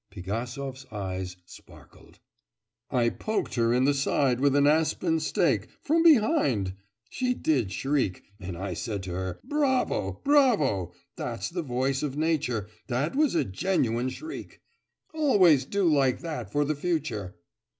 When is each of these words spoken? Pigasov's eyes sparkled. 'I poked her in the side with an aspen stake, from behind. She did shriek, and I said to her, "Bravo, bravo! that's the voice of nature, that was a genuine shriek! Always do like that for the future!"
Pigasov's 0.09 0.87
eyes 0.91 1.37
sparkled. 1.45 2.17
'I 2.89 3.09
poked 3.11 3.53
her 3.53 3.71
in 3.71 3.83
the 3.83 3.93
side 3.93 4.39
with 4.39 4.55
an 4.55 4.65
aspen 4.65 5.19
stake, 5.19 5.67
from 5.83 6.01
behind. 6.01 6.73
She 7.11 7.35
did 7.35 7.71
shriek, 7.71 8.23
and 8.39 8.57
I 8.57 8.73
said 8.73 9.03
to 9.03 9.11
her, 9.11 9.39
"Bravo, 9.43 10.19
bravo! 10.23 10.93
that's 11.15 11.51
the 11.51 11.61
voice 11.61 12.01
of 12.01 12.17
nature, 12.17 12.67
that 12.87 13.15
was 13.15 13.35
a 13.35 13.45
genuine 13.45 14.09
shriek! 14.09 14.59
Always 15.13 15.65
do 15.65 15.83
like 15.87 16.21
that 16.21 16.51
for 16.51 16.65
the 16.65 16.73
future!" 16.75 17.35